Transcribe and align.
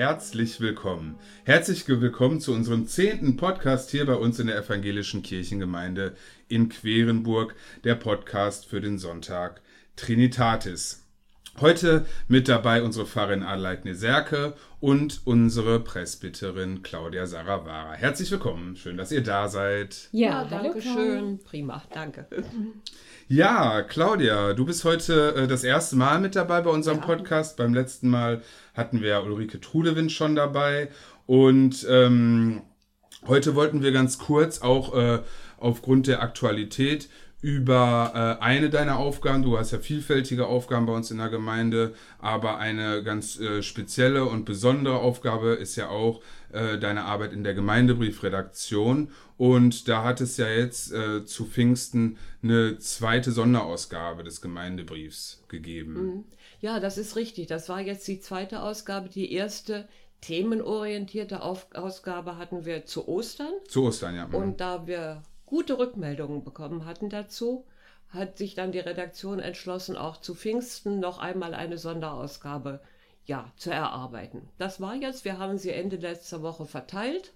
herzlich 0.00 0.62
willkommen. 0.62 1.18
Herzlich 1.44 1.86
willkommen 1.86 2.40
zu 2.40 2.54
unserem 2.54 2.86
zehnten 2.86 3.36
Podcast 3.36 3.90
hier 3.90 4.06
bei 4.06 4.14
uns 4.14 4.38
in 4.38 4.46
der 4.46 4.56
Evangelischen 4.56 5.22
Kirchengemeinde 5.22 6.16
in 6.48 6.70
Querenburg, 6.70 7.54
der 7.84 7.96
Podcast 7.96 8.64
für 8.64 8.80
den 8.80 8.96
Sonntag 8.96 9.60
Trinitatis. 9.96 11.04
Heute 11.60 12.06
mit 12.26 12.48
dabei 12.48 12.82
unsere 12.82 13.04
Pfarrerin 13.04 13.42
Adelheid 13.42 13.84
Neserke 13.84 14.54
und 14.80 15.20
unsere 15.26 15.78
Presbyterin 15.80 16.82
Claudia 16.82 17.26
Saravara. 17.26 17.92
Herzlich 17.92 18.30
willkommen, 18.30 18.76
schön, 18.76 18.96
dass 18.96 19.12
ihr 19.12 19.22
da 19.22 19.46
seid. 19.46 20.08
Ja, 20.12 20.42
ja 20.42 20.44
danke 20.44 20.80
schön. 20.80 21.38
Prima, 21.44 21.82
danke. 21.92 22.26
Ja, 23.28 23.82
Claudia, 23.82 24.54
du 24.54 24.64
bist 24.64 24.84
heute 24.84 25.34
äh, 25.34 25.46
das 25.46 25.62
erste 25.62 25.96
Mal 25.96 26.18
mit 26.18 26.34
dabei 26.34 26.62
bei 26.62 26.70
unserem 26.70 27.00
ja. 27.00 27.04
Podcast. 27.04 27.58
Beim 27.58 27.74
letzten 27.74 28.08
Mal 28.08 28.40
hatten 28.74 29.02
wir 29.02 29.22
Ulrike 29.22 29.60
Trudewind 29.60 30.10
schon 30.10 30.34
dabei. 30.34 30.88
Und 31.26 31.86
ähm, 31.90 32.62
heute 33.26 33.54
wollten 33.54 33.82
wir 33.82 33.92
ganz 33.92 34.18
kurz 34.18 34.62
auch 34.62 34.96
äh, 34.96 35.18
aufgrund 35.58 36.06
der 36.06 36.22
Aktualität 36.22 37.10
über 37.42 38.38
äh, 38.40 38.44
eine 38.44 38.70
deiner 38.70 38.98
Aufgaben. 38.98 39.42
Du 39.42 39.58
hast 39.58 39.70
ja 39.70 39.78
vielfältige 39.78 40.46
Aufgaben 40.46 40.86
bei 40.86 40.92
uns 40.92 41.10
in 41.10 41.18
der 41.18 41.28
Gemeinde, 41.28 41.94
aber 42.18 42.58
eine 42.58 43.02
ganz 43.02 43.40
äh, 43.40 43.62
spezielle 43.62 44.26
und 44.26 44.44
besondere 44.44 44.98
Aufgabe 44.98 45.52
ist 45.52 45.76
ja 45.76 45.88
auch 45.88 46.20
äh, 46.52 46.78
deine 46.78 47.04
Arbeit 47.04 47.32
in 47.32 47.44
der 47.44 47.54
Gemeindebriefredaktion. 47.54 49.10
Und 49.38 49.88
da 49.88 50.04
hat 50.04 50.20
es 50.20 50.36
ja 50.36 50.48
jetzt 50.48 50.92
äh, 50.92 51.24
zu 51.24 51.46
Pfingsten 51.46 52.18
eine 52.42 52.78
zweite 52.78 53.32
Sonderausgabe 53.32 54.22
des 54.22 54.42
Gemeindebriefs 54.42 55.42
gegeben. 55.48 55.92
Mhm. 55.94 56.24
Ja, 56.60 56.78
das 56.78 56.98
ist 56.98 57.16
richtig. 57.16 57.46
Das 57.46 57.70
war 57.70 57.80
jetzt 57.80 58.06
die 58.06 58.20
zweite 58.20 58.62
Ausgabe. 58.62 59.08
Die 59.08 59.32
erste 59.32 59.88
themenorientierte 60.20 61.40
Auf 61.40 61.68
Ausgabe 61.72 62.36
hatten 62.36 62.66
wir 62.66 62.84
zu 62.84 63.08
Ostern. 63.08 63.52
Zu 63.66 63.84
Ostern, 63.84 64.14
ja. 64.14 64.26
Mhm. 64.26 64.34
Und 64.34 64.60
da 64.60 64.86
wir 64.86 65.22
gute 65.50 65.78
Rückmeldungen 65.78 66.44
bekommen 66.44 66.86
hatten 66.86 67.10
dazu, 67.10 67.66
hat 68.08 68.38
sich 68.38 68.54
dann 68.54 68.70
die 68.70 68.78
Redaktion 68.78 69.40
entschlossen, 69.40 69.96
auch 69.96 70.16
zu 70.16 70.36
Pfingsten 70.36 71.00
noch 71.00 71.18
einmal 71.18 71.54
eine 71.54 71.76
Sonderausgabe 71.76 72.80
ja, 73.26 73.50
zu 73.56 73.70
erarbeiten. 73.70 74.48
Das 74.58 74.80
war 74.80 74.94
jetzt, 74.94 75.24
wir 75.24 75.38
haben 75.38 75.58
sie 75.58 75.70
Ende 75.70 75.96
letzter 75.96 76.42
Woche 76.42 76.66
verteilt. 76.66 77.32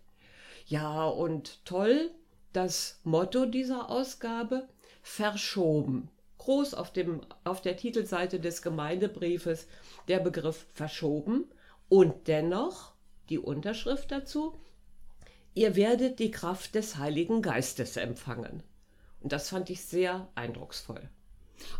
Ja, 0.66 1.04
und 1.06 1.64
toll, 1.64 2.12
das 2.52 3.00
Motto 3.02 3.46
dieser 3.46 3.90
Ausgabe, 3.90 4.68
verschoben. 5.02 6.08
Groß 6.38 6.74
auf, 6.74 6.92
dem, 6.92 7.20
auf 7.42 7.62
der 7.62 7.76
Titelseite 7.76 8.38
des 8.38 8.62
Gemeindebriefes 8.62 9.66
der 10.06 10.20
Begriff 10.20 10.66
verschoben 10.72 11.46
und 11.88 12.28
dennoch 12.28 12.92
die 13.28 13.40
Unterschrift 13.40 14.12
dazu, 14.12 14.54
ihr 15.54 15.76
werdet 15.76 16.18
die 16.18 16.30
Kraft 16.30 16.74
des 16.74 16.98
Heiligen 16.98 17.42
Geistes 17.42 17.96
empfangen. 17.96 18.62
Und 19.20 19.32
das 19.32 19.48
fand 19.48 19.70
ich 19.70 19.82
sehr 19.82 20.28
eindrucksvoll. 20.34 21.08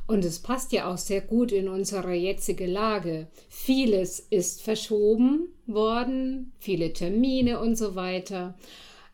Und 0.06 0.25
es 0.25 0.39
passt 0.39 0.72
ja 0.72 0.91
auch 0.91 0.97
sehr 0.97 1.20
gut 1.20 1.53
in 1.53 1.69
unsere 1.69 2.14
jetzige 2.14 2.67
Lage. 2.67 3.28
Vieles 3.48 4.20
ist 4.20 4.62
verschoben 4.62 5.48
worden, 5.67 6.52
viele 6.58 6.92
Termine 6.92 7.61
und 7.61 7.77
so 7.77 7.95
weiter. 7.95 8.55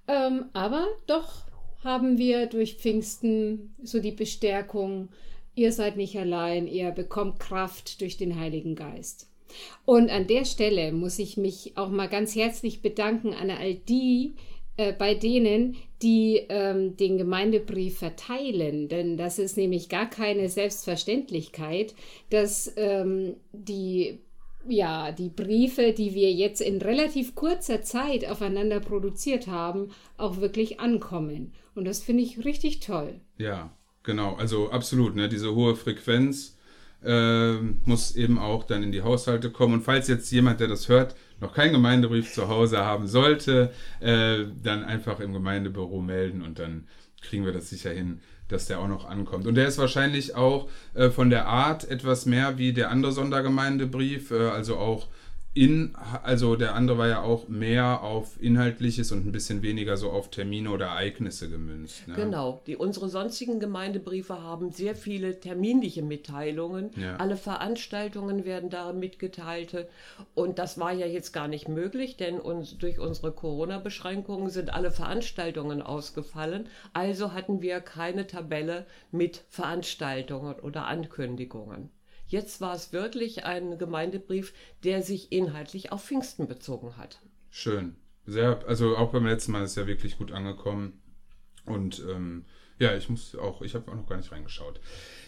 Ähm, 0.06 0.46
aber 0.52 0.86
doch 1.06 1.44
haben 1.82 2.18
wir 2.18 2.46
durch 2.46 2.76
Pfingsten 2.76 3.74
so 3.82 4.00
die 4.00 4.12
Bestärkung, 4.12 5.08
ihr 5.54 5.72
seid 5.72 5.96
nicht 5.96 6.16
allein, 6.18 6.66
ihr 6.66 6.90
bekommt 6.90 7.40
Kraft 7.40 8.00
durch 8.00 8.16
den 8.16 8.38
Heiligen 8.38 8.74
Geist. 8.74 9.28
Und 9.84 10.10
an 10.10 10.26
der 10.26 10.44
Stelle 10.44 10.92
muss 10.92 11.18
ich 11.18 11.36
mich 11.36 11.76
auch 11.76 11.88
mal 11.88 12.08
ganz 12.08 12.34
herzlich 12.34 12.82
bedanken 12.82 13.34
an 13.34 13.50
all 13.50 13.74
die, 13.74 14.34
äh, 14.76 14.92
bei 14.92 15.14
denen, 15.14 15.76
die 16.02 16.46
ähm, 16.48 16.96
den 16.96 17.18
Gemeindebrief 17.18 17.98
verteilen. 17.98 18.88
Denn 18.88 19.16
das 19.16 19.38
ist 19.38 19.56
nämlich 19.56 19.88
gar 19.88 20.08
keine 20.08 20.48
Selbstverständlichkeit, 20.48 21.94
dass 22.30 22.72
ähm, 22.76 23.36
die 23.52 24.20
ja, 24.68 25.12
die 25.12 25.30
Briefe, 25.30 25.92
die 25.92 26.14
wir 26.14 26.32
jetzt 26.32 26.60
in 26.60 26.82
relativ 26.82 27.34
kurzer 27.34 27.82
Zeit 27.82 28.28
aufeinander 28.28 28.80
produziert 28.80 29.46
haben, 29.46 29.90
auch 30.18 30.40
wirklich 30.40 30.80
ankommen. 30.80 31.52
Und 31.74 31.86
das 31.86 32.00
finde 32.00 32.22
ich 32.22 32.44
richtig 32.44 32.80
toll. 32.80 33.20
Ja, 33.38 33.74
genau. 34.02 34.34
Also 34.34 34.70
absolut, 34.70 35.16
ne? 35.16 35.28
Diese 35.28 35.54
hohe 35.54 35.76
Frequenz 35.76 36.58
äh, 37.04 37.54
muss 37.84 38.14
eben 38.16 38.38
auch 38.38 38.64
dann 38.64 38.82
in 38.82 38.92
die 38.92 39.02
Haushalte 39.02 39.50
kommen. 39.50 39.74
Und 39.74 39.82
falls 39.82 40.08
jetzt 40.08 40.30
jemand, 40.30 40.60
der 40.60 40.68
das 40.68 40.88
hört, 40.88 41.14
noch 41.40 41.54
keinen 41.54 41.72
Gemeindebrief 41.72 42.32
zu 42.32 42.48
Hause 42.48 42.78
haben 42.78 43.06
sollte, 43.06 43.72
äh, 44.00 44.44
dann 44.62 44.84
einfach 44.84 45.20
im 45.20 45.32
Gemeindebüro 45.32 46.00
melden 46.00 46.42
und 46.42 46.58
dann 46.58 46.86
kriegen 47.22 47.44
wir 47.44 47.52
das 47.52 47.70
sicher 47.70 47.90
hin, 47.90 48.20
dass 48.48 48.66
der 48.66 48.80
auch 48.80 48.88
noch 48.88 49.04
ankommt. 49.04 49.46
Und 49.46 49.54
der 49.54 49.68
ist 49.68 49.78
wahrscheinlich 49.78 50.34
auch 50.34 50.68
äh, 50.94 51.10
von 51.10 51.30
der 51.30 51.46
Art 51.46 51.88
etwas 51.88 52.26
mehr 52.26 52.58
wie 52.58 52.72
der 52.72 52.90
andere 52.90 53.12
Sondergemeindebrief, 53.12 54.30
äh, 54.30 54.48
also 54.48 54.76
auch 54.76 55.08
in, 55.52 55.96
also 56.22 56.54
der 56.54 56.76
andere 56.76 56.96
war 56.96 57.08
ja 57.08 57.22
auch 57.22 57.48
mehr 57.48 58.02
auf 58.02 58.40
Inhaltliches 58.40 59.10
und 59.10 59.26
ein 59.26 59.32
bisschen 59.32 59.62
weniger 59.62 59.96
so 59.96 60.10
auf 60.10 60.30
Termine 60.30 60.70
oder 60.70 60.86
Ereignisse 60.86 61.50
gemünzt. 61.50 62.06
Ne? 62.06 62.14
Genau, 62.14 62.62
die, 62.66 62.76
unsere 62.76 63.08
sonstigen 63.08 63.58
Gemeindebriefe 63.58 64.42
haben 64.42 64.70
sehr 64.70 64.94
viele 64.94 65.40
terminliche 65.40 66.02
Mitteilungen. 66.02 66.90
Ja. 66.96 67.16
Alle 67.16 67.36
Veranstaltungen 67.36 68.44
werden 68.44 68.70
da 68.70 68.92
mitgeteilt. 68.92 69.88
Und 70.34 70.60
das 70.60 70.78
war 70.78 70.92
ja 70.92 71.06
jetzt 71.06 71.32
gar 71.32 71.48
nicht 71.48 71.68
möglich, 71.68 72.16
denn 72.16 72.38
uns, 72.38 72.78
durch 72.78 73.00
unsere 73.00 73.32
Corona-Beschränkungen 73.32 74.50
sind 74.50 74.72
alle 74.72 74.92
Veranstaltungen 74.92 75.82
ausgefallen. 75.82 76.68
Also 76.92 77.32
hatten 77.32 77.60
wir 77.60 77.80
keine 77.80 78.28
Tabelle 78.28 78.86
mit 79.10 79.42
Veranstaltungen 79.48 80.60
oder 80.60 80.86
Ankündigungen. 80.86 81.90
Jetzt 82.30 82.60
war 82.60 82.76
es 82.76 82.92
wirklich 82.92 83.44
ein 83.44 83.76
Gemeindebrief, 83.76 84.54
der 84.84 85.02
sich 85.02 85.32
inhaltlich 85.32 85.90
auf 85.90 86.04
Pfingsten 86.04 86.46
bezogen 86.46 86.96
hat. 86.96 87.18
Schön. 87.50 87.96
Sehr, 88.24 88.60
also 88.68 88.96
auch 88.96 89.10
beim 89.10 89.26
letzten 89.26 89.50
Mal 89.50 89.64
ist 89.64 89.76
ja 89.76 89.88
wirklich 89.88 90.16
gut 90.16 90.30
angekommen. 90.30 91.02
Und 91.66 92.04
ähm, 92.08 92.44
ja, 92.78 92.94
ich 92.94 93.08
muss 93.08 93.34
auch, 93.34 93.62
ich 93.62 93.74
habe 93.74 93.90
auch 93.90 93.96
noch 93.96 94.06
gar 94.06 94.16
nicht 94.16 94.30
reingeschaut. 94.30 94.80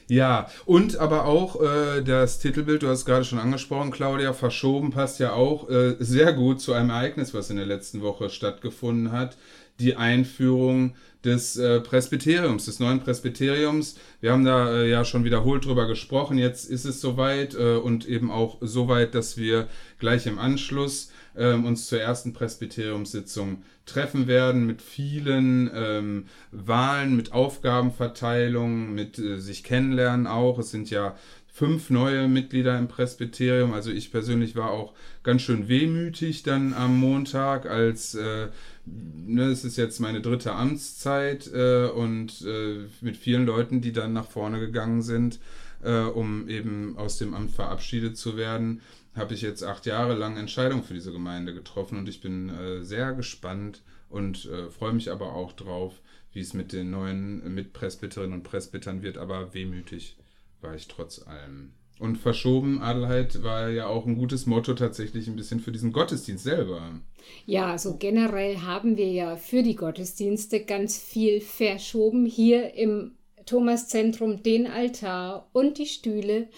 Ja, 0.06 0.48
und 0.64 0.96
aber 0.98 1.24
auch 1.24 1.60
äh, 1.60 2.02
das 2.02 2.38
Titelbild, 2.38 2.84
du 2.84 2.88
hast 2.88 3.04
gerade 3.04 3.24
schon 3.24 3.40
angesprochen, 3.40 3.90
Claudia, 3.90 4.32
verschoben 4.32 4.90
passt 4.90 5.18
ja 5.18 5.32
auch 5.32 5.68
äh, 5.68 5.96
sehr 5.98 6.32
gut 6.32 6.60
zu 6.60 6.72
einem 6.72 6.90
Ereignis, 6.90 7.34
was 7.34 7.50
in 7.50 7.56
der 7.56 7.66
letzten 7.66 8.00
Woche 8.00 8.30
stattgefunden 8.30 9.10
hat. 9.10 9.36
Die 9.80 9.96
Einführung 9.96 10.94
des 11.24 11.56
äh, 11.56 11.80
Presbyteriums, 11.80 12.64
des 12.64 12.80
neuen 12.80 13.00
Presbyteriums. 13.00 13.96
Wir 14.20 14.32
haben 14.32 14.44
da 14.44 14.72
äh, 14.72 14.90
ja 14.90 15.04
schon 15.04 15.24
wiederholt 15.24 15.64
drüber 15.64 15.86
gesprochen. 15.86 16.36
Jetzt 16.36 16.68
ist 16.68 16.84
es 16.84 17.00
soweit 17.00 17.54
äh, 17.54 17.76
und 17.76 18.08
eben 18.08 18.30
auch 18.30 18.58
soweit, 18.60 19.14
dass 19.14 19.36
wir 19.36 19.68
gleich 19.98 20.26
im 20.26 20.38
Anschluss 20.38 21.12
ähm, 21.36 21.64
uns 21.64 21.86
zur 21.86 22.00
ersten 22.00 22.32
Presbyteriumssitzung 22.32 23.62
treffen 23.86 24.26
werden 24.26 24.66
mit 24.66 24.82
vielen 24.82 25.70
ähm, 25.74 26.26
Wahlen, 26.50 27.16
mit 27.16 27.32
Aufgabenverteilung, 27.32 28.92
mit 28.92 29.18
äh, 29.18 29.38
sich 29.38 29.64
kennenlernen 29.64 30.26
auch. 30.26 30.58
Es 30.58 30.70
sind 30.70 30.90
ja 30.90 31.16
fünf 31.52 31.90
neue 31.90 32.28
Mitglieder 32.28 32.78
im 32.78 32.88
Presbyterium. 32.88 33.72
Also 33.74 33.90
ich 33.90 34.10
persönlich 34.10 34.56
war 34.56 34.70
auch 34.70 34.94
ganz 35.22 35.42
schön 35.42 35.68
wehmütig 35.68 36.42
dann 36.42 36.72
am 36.72 36.98
Montag, 36.98 37.66
als 37.66 38.14
äh, 38.14 38.48
ne, 38.84 39.44
es 39.44 39.64
ist 39.64 39.76
jetzt 39.76 40.00
meine 40.00 40.20
dritte 40.20 40.52
Amtszeit 40.52 41.50
äh, 41.52 41.86
und 41.86 42.42
äh, 42.42 42.86
mit 43.00 43.16
vielen 43.16 43.46
Leuten, 43.46 43.80
die 43.80 43.92
dann 43.92 44.12
nach 44.12 44.28
vorne 44.28 44.60
gegangen 44.60 45.02
sind, 45.02 45.38
äh, 45.82 46.02
um 46.02 46.48
eben 46.48 46.96
aus 46.96 47.18
dem 47.18 47.34
Amt 47.34 47.52
verabschiedet 47.52 48.16
zu 48.16 48.36
werden, 48.36 48.80
habe 49.14 49.34
ich 49.34 49.42
jetzt 49.42 49.62
acht 49.62 49.86
Jahre 49.86 50.14
lang 50.14 50.36
Entscheidungen 50.36 50.84
für 50.84 50.94
diese 50.94 51.12
Gemeinde 51.12 51.54
getroffen 51.54 51.98
und 51.98 52.08
ich 52.08 52.20
bin 52.20 52.48
äh, 52.48 52.82
sehr 52.82 53.12
gespannt 53.12 53.82
und 54.08 54.46
äh, 54.46 54.70
freue 54.70 54.92
mich 54.92 55.10
aber 55.10 55.34
auch 55.34 55.52
drauf, 55.52 56.00
wie 56.32 56.40
es 56.40 56.54
mit 56.54 56.72
den 56.72 56.90
neuen 56.90 57.54
Mitpresbyterinnen 57.54 58.34
und 58.34 58.42
Presbytern 58.42 59.02
wird, 59.02 59.18
aber 59.18 59.54
wehmütig 59.54 60.16
war 60.60 60.74
ich 60.74 60.88
trotz 60.88 61.20
allem. 61.26 61.72
Und 61.98 62.16
verschoben, 62.16 62.82
Adelheid, 62.82 63.42
war 63.42 63.68
ja 63.70 63.86
auch 63.86 64.06
ein 64.06 64.16
gutes 64.16 64.46
Motto 64.46 64.74
tatsächlich 64.74 65.28
ein 65.28 65.36
bisschen 65.36 65.60
für 65.60 65.72
diesen 65.72 65.92
Gottesdienst 65.92 66.42
selber. 66.42 67.00
Ja, 67.46 67.78
so 67.78 67.96
generell 67.96 68.58
haben 68.58 68.96
wir 68.96 69.10
ja 69.10 69.36
für 69.36 69.62
die 69.62 69.76
Gottesdienste 69.76 70.64
ganz 70.64 70.98
viel 70.98 71.40
verschoben. 71.40 72.26
Hier 72.26 72.74
im 72.74 73.12
Thomaszentrum 73.46 74.42
den 74.42 74.66
Altar 74.66 75.48
und 75.52 75.78
die 75.78 75.86
Stühle. 75.86 76.48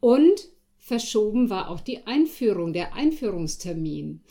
Und 0.00 0.48
verschoben 0.78 1.50
war 1.50 1.70
auch 1.70 1.80
die 1.80 2.06
Einführung, 2.06 2.72
der 2.72 2.94
Einführungstermin. 2.94 4.22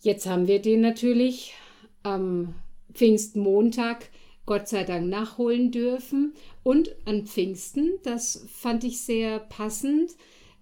Jetzt 0.00 0.26
haben 0.26 0.46
wir 0.46 0.60
den 0.60 0.80
natürlich 0.80 1.54
am 2.02 2.54
Pfingstmontag 2.92 4.08
Gott 4.48 4.66
sei 4.66 4.84
Dank 4.84 5.08
nachholen 5.08 5.70
dürfen. 5.70 6.32
Und 6.62 6.96
an 7.04 7.26
Pfingsten, 7.26 7.98
das 8.02 8.46
fand 8.50 8.82
ich 8.82 9.02
sehr 9.02 9.40
passend, 9.40 10.12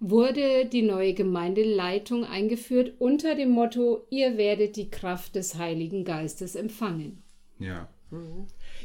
wurde 0.01 0.65
die 0.65 0.81
neue 0.81 1.13
Gemeindeleitung 1.13 2.25
eingeführt 2.25 2.95
unter 2.99 3.33
dem 3.33 3.51
Motto, 3.51 4.05
ihr 4.09 4.37
werdet 4.37 4.75
die 4.75 4.91
Kraft 4.91 5.35
des 5.35 5.55
Heiligen 5.55 6.03
Geistes 6.03 6.55
empfangen. 6.55 7.23
Ja. 7.59 7.87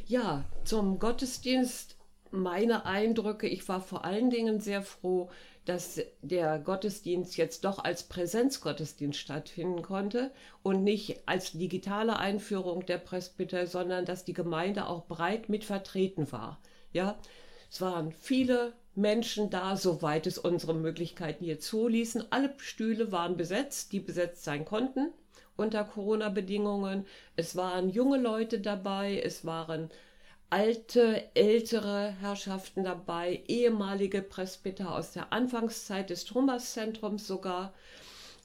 Ja, 0.07 0.45
zum 0.65 1.01
Gottesdienst 1.01 1.97
meine 2.31 2.87
Eindrücke. 2.87 3.49
Ich 3.49 3.69
war 3.69 3.81
vor 3.81 4.05
allen 4.05 4.31
Dingen 4.31 4.61
sehr 4.61 4.83
froh, 4.83 5.31
dass 5.65 6.01
der 6.23 6.59
Gottesdienst 6.59 7.37
jetzt 7.37 7.65
doch 7.65 7.79
als 7.79 8.05
Präsenzgottesdienst 8.05 9.19
stattfinden 9.19 9.83
konnte 9.83 10.33
und 10.63 10.83
nicht 10.83 11.21
als 11.27 11.53
digitale 11.53 12.17
Einführung 12.19 12.85
der 12.87 12.99
Presbyter, 12.99 13.67
sondern 13.67 14.05
dass 14.05 14.25
die 14.25 14.33
Gemeinde 14.33 14.87
auch 14.87 15.07
breit 15.07 15.49
mit 15.49 15.65
vertreten 15.65 16.31
war. 16.33 16.61
Ja, 16.93 17.17
es 17.71 17.81
waren 17.81 18.13
viele 18.13 18.73
Menschen 18.95 19.51
da, 19.51 19.77
soweit 19.77 20.27
es 20.27 20.37
unsere 20.37 20.75
Möglichkeiten 20.75 21.45
hier 21.45 21.61
zuließen. 21.61 22.27
Alle 22.31 22.53
Stühle 22.59 23.13
waren 23.13 23.37
besetzt, 23.37 23.93
die 23.93 24.01
besetzt 24.01 24.45
sein 24.45 24.65
konnten 24.65 25.13
unter 25.57 25.85
Corona-Bedingungen. 25.85 27.07
Es 27.37 27.57
waren 27.57 27.89
junge 27.89 28.19
Leute 28.19 28.61
dabei, 28.61 29.21
es 29.21 29.45
waren 29.45 29.91
alte, 30.53 31.23
ältere 31.35 32.15
Herrschaften 32.21 32.85
dabei, 32.85 33.41
ehemalige 33.49 34.21
Presbyter 34.21 34.95
aus 34.95 35.13
der 35.13 35.33
Anfangszeit 35.33 36.11
des 36.11 36.27
Thomaszentrums 36.27 37.27
sogar. 37.27 37.73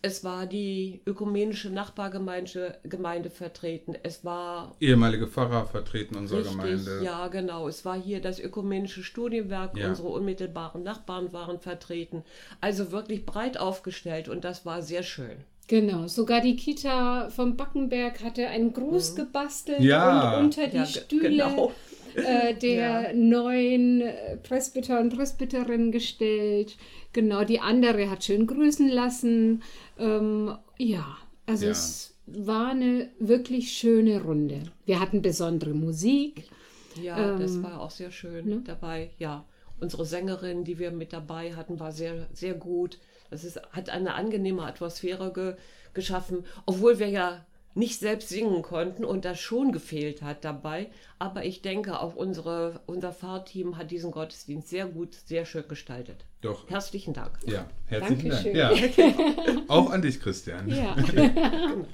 Es 0.01 0.23
war 0.23 0.45
die 0.45 1.01
ökumenische 1.05 1.69
Nachbargemeinde 1.69 2.77
Gemeinde 2.83 3.29
vertreten. 3.29 3.95
Es 4.03 4.23
war 4.23 4.73
Ehemalige 4.79 5.27
Pfarrer 5.27 5.65
vertreten 5.65 6.15
unserer 6.15 6.39
richtig, 6.39 6.55
Gemeinde. 6.55 7.01
ja 7.03 7.27
genau. 7.27 7.67
Es 7.67 7.83
war 7.83 7.99
hier 8.01 8.21
das 8.21 8.39
ökumenische 8.39 9.03
Studienwerk. 9.03 9.75
Ja. 9.75 9.89
Unsere 9.89 10.07
unmittelbaren 10.07 10.83
Nachbarn 10.83 11.33
waren 11.33 11.59
vertreten. 11.59 12.23
Also 12.61 12.91
wirklich 12.93 13.25
breit 13.25 13.59
aufgestellt 13.59 14.29
und 14.29 14.45
das 14.45 14.65
war 14.65 14.81
sehr 14.81 15.03
schön. 15.03 15.35
Genau, 15.67 16.07
sogar 16.07 16.39
die 16.39 16.55
Kita 16.55 17.29
vom 17.29 17.57
Backenberg 17.57 18.23
hatte 18.23 18.47
einen 18.47 18.71
Gruß 18.71 19.15
gebastelt 19.15 19.81
Ja. 19.81 20.37
und 20.37 20.45
unter 20.45 20.67
die 20.67 20.77
Ja, 20.77 20.85
Stühle 20.85 21.29
genau. 21.29 21.73
Äh, 22.23 22.53
der 22.55 23.11
Ja. 23.11 23.13
neuen 23.13 24.01
äh, 24.01 24.37
Presbyter 24.37 24.99
und 24.99 25.15
Presbyterinnen 25.15 25.91
gestellt. 25.91 26.77
Genau, 27.13 27.43
die 27.43 27.59
andere 27.59 28.09
hat 28.09 28.23
schön 28.23 28.47
grüßen 28.47 28.89
lassen. 28.89 29.63
Ähm, 29.97 30.57
ja, 30.77 31.17
also 31.45 31.65
Ja. 31.65 31.71
es 31.71 32.15
war 32.25 32.71
eine 32.71 33.09
wirklich 33.19 33.71
schöne 33.71 34.21
Runde. 34.21 34.63
Wir 34.85 34.99
hatten 34.99 35.21
besondere 35.21 35.73
Musik. 35.73 36.49
Ja, 36.95 37.31
das 37.37 37.57
Ähm, 37.57 37.63
war 37.63 37.79
auch 37.81 37.91
sehr 37.91 38.11
schön 38.11 38.47
ne? 38.47 38.61
dabei. 38.65 39.11
Ja, 39.17 39.45
unsere 39.79 40.05
Sängerin, 40.05 40.63
die 40.63 40.79
wir 40.79 40.91
mit 40.91 41.13
dabei 41.13 41.55
hatten, 41.55 41.79
war 41.79 41.91
sehr, 41.91 42.27
sehr 42.33 42.53
gut. 42.55 42.99
Das 43.29 43.43
ist, 43.43 43.61
hat 43.71 43.89
eine 43.89 44.13
angenehme 44.15 44.63
Atmosphäre 44.63 45.31
ge, 45.33 45.55
geschaffen, 45.93 46.45
obwohl 46.65 46.99
wir 46.99 47.09
ja 47.09 47.45
nicht 47.77 47.99
selbst 47.99 48.29
singen 48.29 48.63
konnten 48.63 49.05
und 49.05 49.23
das 49.23 49.39
schon 49.39 49.71
gefehlt 49.71 50.23
hat 50.23 50.43
dabei. 50.43 50.89
Aber 51.19 51.45
ich 51.45 51.61
denke, 51.61 51.99
auch 51.99 52.15
unsere, 52.15 52.81
unser 52.87 53.13
Fahrteam 53.13 53.77
hat 53.77 53.91
diesen 53.91 54.11
Gottesdienst 54.11 54.69
sehr 54.69 54.87
gut, 54.87 55.13
sehr 55.13 55.45
schön 55.45 55.67
gestaltet. 55.67 56.25
Doch. 56.41 56.67
Herzlichen 56.69 57.13
Dank. 57.13 57.37
Ja, 57.45 57.67
herzlichen 57.85 58.29
Dankeschön. 58.29 58.57
Dank. 58.57 58.97
Ja. 58.97 59.61
Auch 59.67 59.91
an 59.91 60.01
dich, 60.01 60.19
Christian. 60.19 60.67
Ja. 60.69 60.95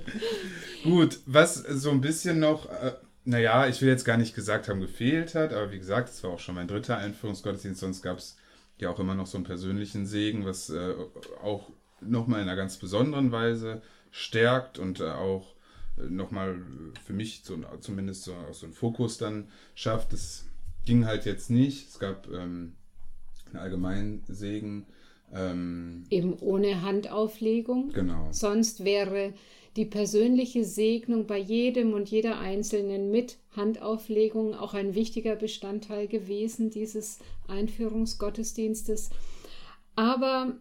Gut, 0.84 1.20
was 1.26 1.56
so 1.56 1.92
ein 1.92 2.02
bisschen 2.02 2.40
noch, 2.40 2.70
äh, 2.70 2.94
naja, 3.26 3.68
ich 3.68 3.82
will 3.82 3.88
jetzt 3.88 4.04
gar 4.04 4.18
nicht 4.18 4.36
gesagt 4.36 4.68
haben, 4.68 4.82
gefehlt 4.82 5.34
hat, 5.36 5.54
aber 5.54 5.72
wie 5.72 5.80
gesagt, 5.80 6.10
es 6.10 6.24
war 6.24 6.32
auch 6.32 6.40
schon 6.40 6.56
mein 6.56 6.68
dritter 6.68 6.98
Einführungsgottesdienst, 6.98 7.80
sonst 7.80 8.02
gab 8.02 8.18
es 8.18 8.38
ja 8.80 8.90
auch 8.90 9.00
immer 9.00 9.16
noch 9.16 9.28
so 9.28 9.38
einen 9.38 9.46
persönlichen 9.46 10.06
Segen, 10.06 10.46
was 10.46 10.70
äh, 10.70 10.94
auch 11.42 11.70
nochmal 12.02 12.42
in 12.42 12.48
einer 12.50 12.58
ganz 12.58 12.78
besonderen 12.78 13.32
Weise 13.32 13.82
stärkt 14.12 14.78
und 14.78 15.00
äh, 15.00 15.06
auch 15.10 15.54
nochmal 15.98 16.62
für 17.06 17.14
mich 17.14 17.42
so, 17.44 17.58
zumindest 17.80 18.24
so, 18.24 18.34
auch 18.34 18.54
so 18.54 18.66
einen 18.66 18.74
Fokus 18.74 19.18
dann 19.18 19.48
schafft. 19.76 20.14
Das 20.14 20.46
ging 20.86 21.06
halt 21.06 21.26
jetzt 21.26 21.50
nicht. 21.50 21.90
Es 21.90 22.00
gab 22.00 22.28
ähm, 22.30 22.74
einen 23.48 23.58
allgemeinen 23.58 24.24
Segen. 24.28 24.86
Ähm, 25.34 26.06
Eben 26.10 26.34
ohne 26.40 26.82
Handauflegung. 26.82 27.92
genau. 27.92 28.28
Sonst 28.32 28.84
wäre 28.84 29.34
die 29.76 29.86
persönliche 29.86 30.66
Segnung 30.66 31.26
bei 31.26 31.40
jedem 31.40 31.94
und 31.94 32.10
jeder 32.10 32.38
Einzelnen 32.40 33.10
mit 33.10 33.38
Handauflegung 33.56 34.54
auch 34.54 34.76
ein 34.76 34.94
wichtiger 34.94 35.36
Bestandteil 35.36 36.08
gewesen 36.08 36.70
dieses 36.70 37.20
Einführungsgottesdienstes. 37.48 39.10
Aber 39.96 40.56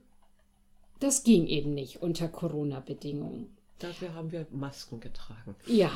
das 1.00 1.24
ging 1.24 1.46
eben 1.46 1.74
nicht 1.74 2.00
unter 2.00 2.28
Corona-Bedingungen. 2.28 3.54
Dafür 3.82 4.14
haben 4.14 4.30
wir 4.30 4.46
Masken 4.52 5.00
getragen. 5.00 5.56
Ja, 5.66 5.90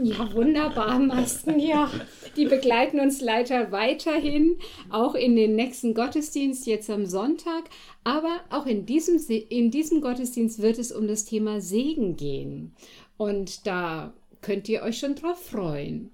ja, 0.00 0.32
wunderbar, 0.32 0.98
Masken, 1.00 1.58
ja. 1.58 1.90
Die 2.36 2.46
begleiten 2.46 3.00
uns 3.00 3.20
leider 3.20 3.72
weiterhin, 3.72 4.56
auch 4.90 5.14
in 5.16 5.34
den 5.34 5.56
nächsten 5.56 5.92
Gottesdienst, 5.92 6.66
jetzt 6.66 6.88
am 6.88 7.04
Sonntag. 7.06 7.64
Aber 8.04 8.40
auch 8.50 8.66
in 8.66 8.86
diesem, 8.86 9.18
Se- 9.18 9.34
in 9.34 9.72
diesem 9.72 10.00
Gottesdienst 10.00 10.62
wird 10.62 10.78
es 10.78 10.92
um 10.92 11.08
das 11.08 11.24
Thema 11.24 11.60
Segen 11.60 12.16
gehen. 12.16 12.74
Und 13.16 13.66
da 13.66 14.12
könnt 14.40 14.68
ihr 14.68 14.82
euch 14.82 14.98
schon 14.98 15.16
drauf 15.16 15.42
freuen. 15.44 16.10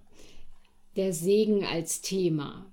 Der 0.96 1.12
Segen 1.12 1.64
als 1.64 2.00
Thema. 2.00 2.64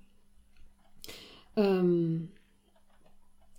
Ähm, 1.56 2.28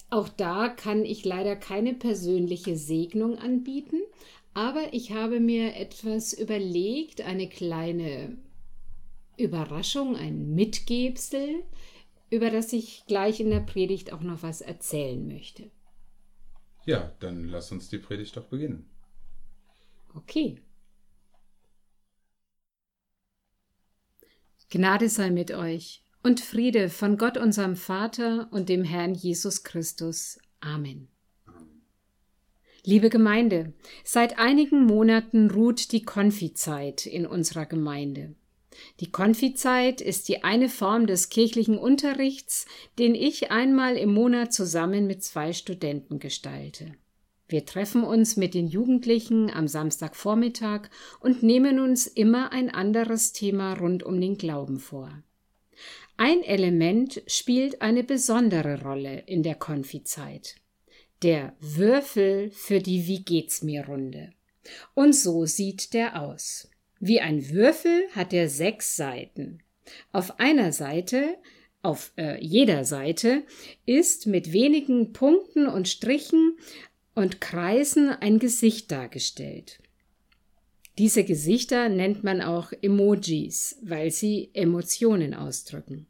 auch 0.10 0.30
da 0.30 0.70
kann 0.70 1.06
ich 1.06 1.24
leider 1.24 1.56
keine 1.56 1.94
persönliche 1.94 2.76
Segnung 2.76 3.38
anbieten, 3.38 4.02
aber 4.54 4.94
ich 4.94 5.12
habe 5.12 5.40
mir 5.40 5.76
etwas 5.76 6.34
überlegt, 6.34 7.22
eine 7.22 7.48
kleine 7.48 8.38
Überraschung, 9.38 10.16
ein 10.16 10.54
Mitgebsel, 10.54 11.64
über 12.30 12.50
das 12.50 12.74
ich 12.74 13.04
gleich 13.08 13.40
in 13.40 13.50
der 13.50 13.62
Predigt 13.62 14.14
auch 14.14 14.22
noch 14.22 14.44
was 14.44 14.62
erzählen 14.62 15.28
möchte. 15.28 15.72
Ja, 16.86 17.14
dann 17.20 17.46
lass 17.46 17.72
uns 17.72 17.90
die 17.90 17.98
Predigt 17.98 18.36
doch 18.38 18.46
beginnen. 18.46 18.90
Okay. 20.14 20.62
Gnade 24.70 25.10
sei 25.10 25.32
mit 25.32 25.52
euch 25.52 26.02
und 26.24 26.40
Friede 26.40 26.90
von 26.90 27.18
Gott 27.18 27.38
unserem 27.38 27.76
Vater 27.76 28.48
und 28.52 28.70
dem 28.70 28.86
Herrn 28.86 29.14
Jesus 29.14 29.64
Christus. 29.64 30.40
Amen. 30.62 31.11
Liebe 32.84 33.12
Gemeinde, 33.12 33.74
seit 34.04 34.40
einigen 34.40 34.86
Monaten 34.86 35.52
ruht 35.52 35.92
die 35.92 36.02
Konfizeit 36.02 37.06
in 37.06 37.28
unserer 37.28 37.68
Gemeinde. 37.68 38.36
Die 39.00 39.12
Konfizeit 39.12 40.02
ist 40.02 40.28
die 40.30 40.44
eine 40.44 40.68
Form 40.68 41.06
des 41.06 41.30
kirchlichen 41.30 41.78
Unterrichts, 41.78 42.66
den 42.98 43.14
ich 43.14 43.52
einmal 43.52 43.98
im 43.98 44.12
Monat 44.14 44.52
zusammen 44.52 45.06
mit 45.06 45.24
zwei 45.24 45.54
Studenten 45.54 46.18
gestalte. 46.18 46.96
Wir 47.48 47.66
treffen 47.66 48.04
uns 48.04 48.38
mit 48.38 48.56
den 48.56 48.68
Jugendlichen 48.68 49.52
am 49.52 49.68
Samstagvormittag 49.68 50.90
und 51.20 51.44
nehmen 51.44 51.80
uns 51.80 52.08
immer 52.08 52.52
ein 52.52 52.70
anderes 52.70 53.34
Thema 53.34 53.74
rund 53.74 54.04
um 54.04 54.20
den 54.20 54.38
Glauben 54.38 54.80
vor. 54.80 55.22
Ein 56.18 56.42
Element 56.44 57.22
spielt 57.28 57.82
eine 57.82 58.04
besondere 58.04 58.82
Rolle 58.82 59.24
in 59.28 59.44
der 59.44 59.56
Konfizeit. 59.56 60.56
Der 61.24 61.56
Würfel 61.60 62.50
für 62.52 62.80
die 62.80 63.06
Wie 63.06 63.24
geht's 63.24 63.62
mir 63.62 63.86
Runde. 63.86 64.32
Und 64.96 65.16
so 65.16 65.46
sieht 65.46 65.94
der 65.94 66.22
aus. 66.22 66.70
Wie 67.00 67.20
ein 67.20 67.50
Würfel 67.50 68.08
hat 68.16 68.34
er 68.34 68.50
sechs 68.50 68.96
Seiten. 68.96 69.62
Auf 70.12 70.40
einer 70.40 70.72
Seite, 70.72 71.38
auf 71.84 72.12
äh, 72.18 72.44
jeder 72.44 72.86
Seite, 72.86 73.44
ist 73.86 74.26
mit 74.26 74.52
wenigen 74.52 75.14
Punkten 75.14 75.68
und 75.68 75.88
Strichen 75.88 76.58
und 77.14 77.40
Kreisen 77.40 78.10
ein 78.10 78.40
Gesicht 78.40 78.92
dargestellt. 78.92 79.80
Diese 80.98 81.24
Gesichter 81.24 81.90
nennt 81.90 82.24
man 82.24 82.42
auch 82.42 82.72
Emojis, 82.82 83.78
weil 83.84 84.12
sie 84.12 84.50
Emotionen 84.54 85.34
ausdrücken. 85.34 86.08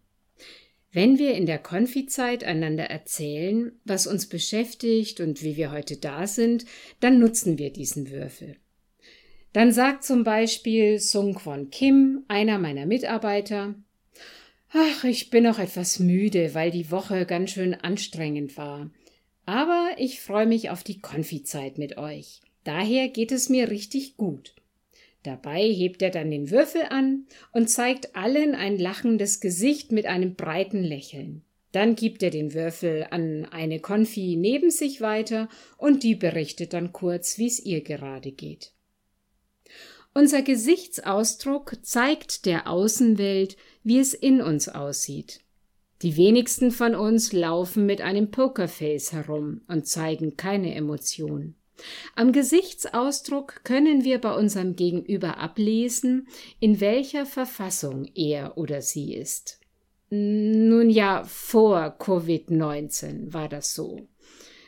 Wenn 0.93 1.17
wir 1.17 1.35
in 1.35 1.45
der 1.45 1.59
Konfizeit 1.59 2.43
einander 2.43 2.85
erzählen, 2.85 3.71
was 3.85 4.07
uns 4.07 4.27
beschäftigt 4.27 5.21
und 5.21 5.41
wie 5.41 5.55
wir 5.55 5.71
heute 5.71 5.95
da 5.95 6.27
sind, 6.27 6.65
dann 6.99 7.19
nutzen 7.19 7.57
wir 7.57 7.71
diesen 7.71 8.11
Würfel. 8.11 8.57
Dann 9.53 9.71
sagt 9.71 10.03
zum 10.03 10.23
Beispiel 10.23 10.99
Sung 10.99 11.35
Kwon 11.35 11.69
Kim, 11.69 12.23
einer 12.27 12.57
meiner 12.57 12.85
Mitarbeiter, 12.85 13.75
Ach, 14.73 15.03
ich 15.03 15.29
bin 15.29 15.43
noch 15.43 15.59
etwas 15.59 15.99
müde, 15.99 16.53
weil 16.53 16.71
die 16.71 16.91
Woche 16.91 17.25
ganz 17.25 17.51
schön 17.51 17.73
anstrengend 17.73 18.55
war. 18.55 18.89
Aber 19.45 19.89
ich 19.97 20.21
freue 20.21 20.45
mich 20.45 20.69
auf 20.69 20.83
die 20.83 21.01
Konfizeit 21.01 21.77
mit 21.77 21.97
euch. 21.97 22.41
Daher 22.63 23.09
geht 23.09 23.33
es 23.33 23.49
mir 23.49 23.69
richtig 23.69 24.15
gut. 24.15 24.55
Dabei 25.23 25.61
hebt 25.61 26.01
er 26.01 26.09
dann 26.09 26.31
den 26.31 26.49
Würfel 26.49 26.83
an 26.89 27.27
und 27.51 27.69
zeigt 27.69 28.15
allen 28.15 28.55
ein 28.55 28.77
lachendes 28.77 29.39
Gesicht 29.39 29.91
mit 29.91 30.07
einem 30.07 30.35
breiten 30.35 30.83
Lächeln. 30.83 31.43
Dann 31.71 31.95
gibt 31.95 32.21
er 32.23 32.31
den 32.31 32.53
Würfel 32.53 33.07
an 33.11 33.45
eine 33.45 33.79
Konfi 33.79 34.35
neben 34.35 34.71
sich 34.71 34.99
weiter 34.99 35.47
und 35.77 36.03
die 36.03 36.15
berichtet 36.15 36.73
dann 36.73 36.91
kurz, 36.91 37.37
wie 37.37 37.47
es 37.47 37.59
ihr 37.59 37.81
gerade 37.81 38.31
geht. 38.31 38.73
Unser 40.13 40.41
Gesichtsausdruck 40.41 41.77
zeigt 41.83 42.45
der 42.45 42.67
Außenwelt, 42.67 43.55
wie 43.83 43.99
es 43.99 44.13
in 44.13 44.41
uns 44.41 44.67
aussieht. 44.67 45.39
Die 46.01 46.17
wenigsten 46.17 46.71
von 46.71 46.95
uns 46.95 47.31
laufen 47.31 47.85
mit 47.85 48.01
einem 48.01 48.31
Pokerface 48.31 49.13
herum 49.13 49.61
und 49.67 49.87
zeigen 49.87 50.35
keine 50.35 50.75
Emotion. 50.75 51.55
Am 52.15 52.31
Gesichtsausdruck 52.31 53.63
können 53.63 54.03
wir 54.03 54.19
bei 54.19 54.35
unserem 54.35 54.75
Gegenüber 54.75 55.37
ablesen, 55.37 56.27
in 56.59 56.79
welcher 56.79 57.25
Verfassung 57.25 58.09
er 58.15 58.57
oder 58.57 58.81
sie 58.81 59.13
ist. 59.13 59.59
Nun 60.09 60.89
ja, 60.89 61.23
vor 61.23 61.95
Covid-19 61.99 63.33
war 63.33 63.47
das 63.47 63.73
so. 63.73 64.07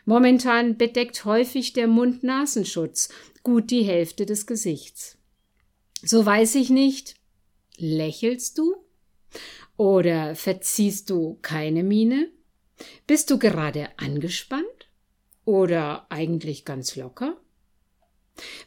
Momentan 0.05 0.77
bedeckt 0.77 1.25
häufig 1.25 1.73
der 1.73 1.87
Mund-Nasenschutz 1.87 3.09
gut 3.43 3.71
die 3.71 3.83
Hälfte 3.83 4.25
des 4.25 4.47
Gesichts. 4.47 5.17
So 6.01 6.25
weiß 6.25 6.55
ich 6.55 6.69
nicht, 6.69 7.15
lächelst 7.77 8.57
du? 8.57 8.75
Oder 9.77 10.35
verziehst 10.35 11.09
du 11.09 11.39
keine 11.41 11.83
Miene? 11.83 12.29
Bist 13.07 13.29
du 13.29 13.39
gerade 13.39 13.89
angespannt? 13.97 14.65
Oder 15.45 16.05
eigentlich 16.09 16.65
ganz 16.65 16.95
locker? 16.95 17.37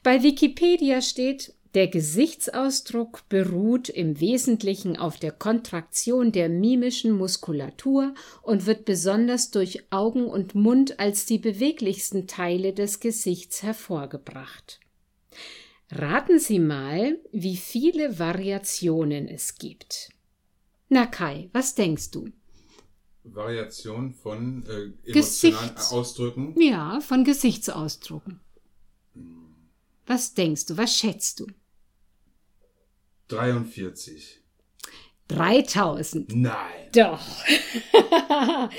Bei 0.02 0.22
Wikipedia 0.22 1.00
steht, 1.00 1.54
der 1.74 1.88
Gesichtsausdruck 1.88 3.28
beruht 3.28 3.90
im 3.90 4.18
Wesentlichen 4.18 4.96
auf 4.96 5.18
der 5.18 5.32
Kontraktion 5.32 6.32
der 6.32 6.48
mimischen 6.48 7.12
Muskulatur 7.12 8.14
und 8.40 8.64
wird 8.64 8.86
besonders 8.86 9.50
durch 9.50 9.92
Augen 9.92 10.24
und 10.24 10.54
Mund 10.54 10.98
als 10.98 11.26
die 11.26 11.38
beweglichsten 11.38 12.26
Teile 12.26 12.72
des 12.72 13.00
Gesichts 13.00 13.62
hervorgebracht. 13.62 14.80
Raten 15.90 16.38
Sie 16.38 16.60
mal, 16.60 17.18
wie 17.30 17.56
viele 17.56 18.18
Variationen 18.18 19.28
es 19.28 19.56
gibt. 19.56 20.08
Na 20.88 21.04
Kai, 21.04 21.50
was 21.52 21.74
denkst 21.74 22.10
du? 22.10 22.30
Variation 23.34 24.14
von 24.14 24.64
äh, 24.66 25.10
emotionalen 25.10 25.74
Gesichts- 25.74 25.92
Ausdrücken. 25.92 26.54
Ja, 26.60 27.00
von 27.00 27.24
Gesichtsausdrucken. 27.24 28.40
Was 30.06 30.34
denkst 30.34 30.66
du, 30.66 30.76
was 30.76 30.96
schätzt 30.96 31.40
du? 31.40 31.46
43. 33.28 34.40
3000. 35.28 36.34
Nein. 36.36 36.54
Doch. 36.92 37.20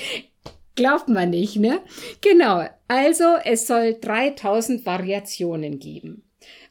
Glaubt 0.76 1.10
man 1.10 1.32
nicht, 1.32 1.58
ne? 1.58 1.82
Genau. 2.22 2.66
Also, 2.88 3.24
es 3.44 3.68
soll 3.68 3.96
3000 4.00 4.86
Variationen 4.86 5.80
geben. 5.80 6.24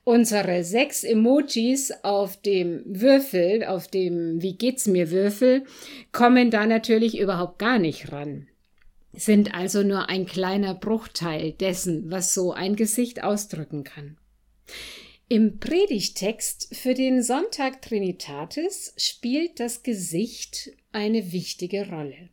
Unsere 0.09 0.63
sechs 0.63 1.03
Emojis 1.03 1.93
auf 2.05 2.41
dem 2.41 2.85
Würfel, 2.87 3.65
auf 3.65 3.89
dem 3.89 4.41
Wie 4.41 4.57
geht's 4.57 4.87
mir 4.87 5.11
Würfel, 5.11 5.65
kommen 6.13 6.53
da 6.53 6.65
natürlich 6.65 7.19
überhaupt 7.19 7.59
gar 7.59 7.81
nicht 7.81 8.13
ran. 8.13 8.47
Sind 9.15 9.53
also 9.53 9.83
nur 9.83 10.09
ein 10.09 10.25
kleiner 10.25 10.77
Bruchteil 10.77 11.51
dessen, 11.55 12.09
was 12.09 12.35
so 12.35 12.53
ein 12.53 12.77
Gesicht 12.77 13.25
ausdrücken 13.25 13.83
kann. 13.83 14.17
Im 15.29 15.59
Predigtext 15.59 16.77
für 16.77 16.95
den 16.95 17.21
Sonntag 17.21 17.83
Trinitatis 17.83 18.95
spielt 18.97 19.59
das 19.59 19.83
Gesicht 19.83 20.71
eine 20.93 21.33
wichtige 21.33 21.91
Rolle. 21.91 22.29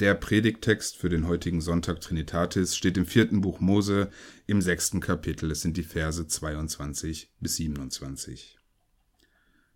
Der 0.00 0.14
Predigttext 0.14 0.96
für 0.96 1.08
den 1.08 1.28
heutigen 1.28 1.60
Sonntag 1.60 2.00
Trinitatis 2.00 2.74
steht 2.74 2.96
im 2.96 3.06
vierten 3.06 3.42
Buch 3.42 3.60
Mose 3.60 4.10
im 4.48 4.60
sechsten 4.60 4.98
Kapitel. 4.98 5.52
Es 5.52 5.60
sind 5.60 5.76
die 5.76 5.84
Verse 5.84 6.26
22 6.26 7.32
bis 7.38 7.54
27. 7.56 8.58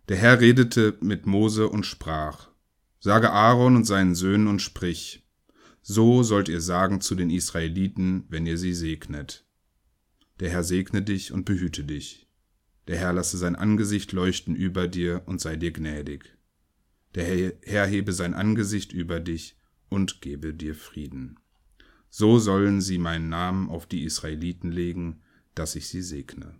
Der 0.09 0.17
Herr 0.17 0.41
redete 0.41 0.97
mit 0.99 1.25
Mose 1.25 1.69
und 1.69 1.85
sprach: 1.85 2.49
Sage 2.99 3.31
Aaron 3.31 3.77
und 3.77 3.85
seinen 3.85 4.13
Söhnen 4.13 4.49
und 4.49 4.61
sprich: 4.61 5.25
So 5.81 6.21
sollt 6.21 6.49
ihr 6.49 6.59
sagen 6.59 6.99
zu 6.99 7.15
den 7.15 7.29
Israeliten, 7.29 8.25
wenn 8.27 8.45
ihr 8.45 8.57
sie 8.57 8.73
segnet. 8.73 9.45
Der 10.41 10.49
Herr 10.49 10.65
segne 10.65 11.01
dich 11.01 11.31
und 11.31 11.45
behüte 11.45 11.85
dich. 11.85 12.27
Der 12.89 12.97
Herr 12.97 13.13
lasse 13.13 13.37
sein 13.37 13.55
Angesicht 13.55 14.11
leuchten 14.11 14.53
über 14.53 14.89
dir 14.89 15.21
und 15.27 15.39
sei 15.39 15.55
dir 15.55 15.71
gnädig. 15.71 16.37
Der 17.15 17.53
Herr 17.63 17.87
hebe 17.87 18.11
sein 18.11 18.33
Angesicht 18.33 18.91
über 18.91 19.21
dich 19.21 19.55
und 19.89 20.21
gebe 20.21 20.53
dir 20.53 20.75
Frieden. 20.75 21.39
So 22.09 22.39
sollen 22.39 22.81
sie 22.81 22.97
meinen 22.97 23.29
Namen 23.29 23.69
auf 23.69 23.85
die 23.85 24.03
Israeliten 24.03 24.71
legen, 24.71 25.21
dass 25.55 25.75
ich 25.75 25.87
sie 25.87 26.01
segne. 26.01 26.55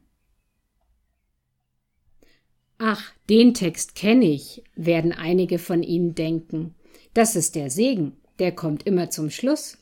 Ach, 2.78 3.12
den 3.30 3.54
Text 3.54 3.96
kenne 3.96 4.26
ich, 4.26 4.64
werden 4.76 5.12
einige 5.12 5.60
von 5.60 5.84
Ihnen 5.84 6.16
denken. 6.16 6.76
Das 7.14 7.36
ist 7.36 7.56
der 7.56 7.70
Segen, 7.70 8.18
der 8.40 8.54
kommt 8.54 8.84
immer 8.84 9.10
zum 9.10 9.30
Schluss. 9.30 9.78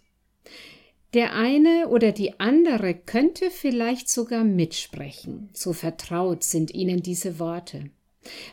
Der 1.13 1.33
eine 1.33 1.89
oder 1.89 2.11
die 2.11 2.39
andere 2.39 2.93
könnte 2.93 3.51
vielleicht 3.51 4.09
sogar 4.09 4.43
mitsprechen, 4.43 5.49
so 5.53 5.73
vertraut 5.73 6.43
sind 6.43 6.73
Ihnen 6.73 7.01
diese 7.01 7.39
Worte. 7.39 7.91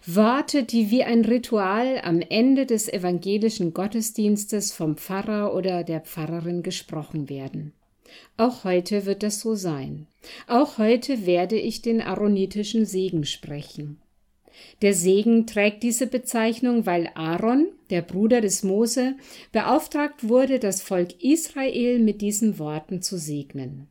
Worte, 0.07 0.65
die 0.65 0.91
wie 0.91 1.05
ein 1.05 1.25
Ritual 1.25 2.01
am 2.03 2.21
Ende 2.21 2.67
des 2.67 2.89
evangelischen 2.89 3.75
Gottesdienstes 3.75 4.73
vom 4.73 4.97
Pfarrer 4.97 5.55
oder 5.55 5.85
der 5.85 6.01
Pfarrerin 6.01 6.63
gesprochen 6.63 7.29
werden. 7.29 7.73
Auch 8.37 8.65
heute 8.65 9.07
wird 9.07 9.23
das 9.23 9.41
so 9.41 9.55
sein. 9.55 10.07
Auch 10.47 10.79
heute 10.79 11.27
werde 11.27 11.57
ich 11.57 11.83
den 11.83 12.01
aaronitischen 12.01 12.87
Segen 12.87 13.25
sprechen. 13.25 14.01
Der 14.83 14.95
Segen 14.95 15.47
trägt 15.47 15.83
diese 15.83 16.07
Bezeichnung, 16.07 16.87
weil 16.87 17.11
Aaron, 17.15 17.67
der 17.91 18.03
Bruder 18.03 18.41
des 18.41 18.63
Mose, 18.63 19.17
beauftragt 19.53 20.29
wurde, 20.29 20.59
das 20.59 20.81
Volk 20.81 21.23
Israel 21.23 21.99
mit 21.99 22.21
diesen 22.21 22.59
Worten 22.59 23.03
zu 23.03 23.19
segnen. 23.19 23.89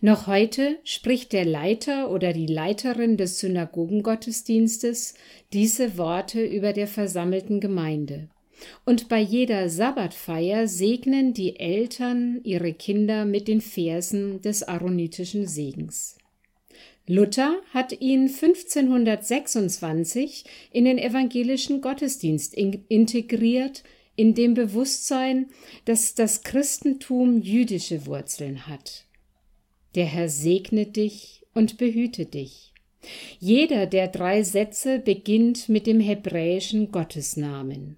Noch 0.00 0.26
heute 0.26 0.78
spricht 0.84 1.32
der 1.32 1.44
Leiter 1.44 2.10
oder 2.10 2.32
die 2.32 2.46
Leiterin 2.46 3.16
des 3.16 3.38
Synagogengottesdienstes 3.38 5.14
diese 5.52 5.96
Worte 5.96 6.44
über 6.44 6.72
der 6.72 6.86
versammelten 6.86 7.60
Gemeinde. 7.60 8.28
Und 8.84 9.08
bei 9.08 9.18
jeder 9.18 9.68
Sabbatfeier 9.68 10.68
segnen 10.68 11.34
die 11.34 11.58
Eltern 11.58 12.40
ihre 12.44 12.72
Kinder 12.72 13.24
mit 13.24 13.48
den 13.48 13.60
Versen 13.60 14.40
des 14.42 14.62
aaronitischen 14.62 15.48
Segens. 15.48 16.16
Luther 17.08 17.56
hat 17.74 18.00
ihn 18.00 18.28
1526 18.28 20.44
in 20.70 20.84
den 20.84 20.98
evangelischen 20.98 21.80
Gottesdienst 21.80 22.54
in 22.54 22.84
integriert, 22.88 23.82
in 24.14 24.34
dem 24.34 24.54
Bewusstsein, 24.54 25.48
dass 25.84 26.14
das 26.14 26.42
Christentum 26.42 27.40
jüdische 27.40 28.06
Wurzeln 28.06 28.68
hat. 28.68 29.06
Der 29.94 30.06
Herr 30.06 30.28
segne 30.28 30.86
dich 30.86 31.42
und 31.54 31.76
behüte 31.76 32.26
dich. 32.26 32.72
Jeder 33.38 33.86
der 33.86 34.08
drei 34.08 34.42
Sätze 34.42 34.98
beginnt 34.98 35.68
mit 35.68 35.86
dem 35.86 36.00
hebräischen 36.00 36.92
Gottesnamen. 36.92 37.96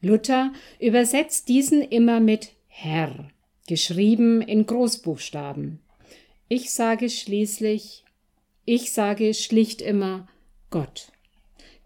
Luther 0.00 0.52
übersetzt 0.80 1.48
diesen 1.48 1.80
immer 1.80 2.18
mit 2.18 2.50
Herr, 2.66 3.30
geschrieben 3.68 4.42
in 4.42 4.66
Großbuchstaben. 4.66 5.78
Ich 6.48 6.72
sage 6.72 7.08
schließlich, 7.08 8.04
ich 8.64 8.92
sage 8.92 9.32
schlicht 9.32 9.80
immer 9.80 10.26
Gott. 10.70 11.12